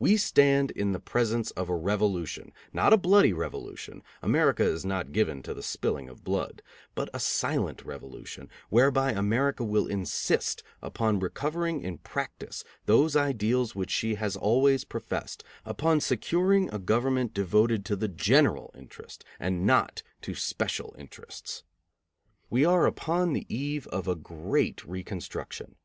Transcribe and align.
We 0.00 0.16
stand 0.16 0.72
in 0.72 0.90
the 0.90 0.98
presence 0.98 1.52
of 1.52 1.68
a 1.68 1.76
revolution, 1.76 2.50
not 2.72 2.92
a 2.92 2.96
bloody 2.96 3.32
revolution; 3.32 4.02
America 4.20 4.64
is 4.64 4.84
not 4.84 5.12
given 5.12 5.40
to 5.44 5.54
the 5.54 5.62
spilling 5.62 6.08
of 6.08 6.24
blood, 6.24 6.62
but 6.96 7.08
a 7.14 7.20
silent 7.20 7.84
revolution, 7.84 8.48
whereby 8.70 9.12
America 9.12 9.62
will 9.62 9.86
insist 9.86 10.64
upon 10.82 11.20
recovering 11.20 11.80
in 11.80 11.98
practice 11.98 12.64
those 12.86 13.14
ideals 13.14 13.76
which 13.76 13.92
she 13.92 14.16
has 14.16 14.34
always 14.34 14.82
professed, 14.82 15.44
upon 15.64 16.00
securing 16.00 16.68
a 16.74 16.80
government 16.80 17.32
devoted 17.32 17.84
to 17.84 17.94
the 17.94 18.08
general 18.08 18.74
interest 18.76 19.24
and 19.38 19.64
not 19.64 20.02
to 20.22 20.34
special 20.34 20.92
interests. 20.98 21.62
We 22.50 22.64
are 22.64 22.84
upon 22.84 23.32
the 23.32 23.46
eve 23.48 23.86
of 23.92 24.08
a 24.08 24.16
great 24.16 24.84
reconstruction. 24.84 25.76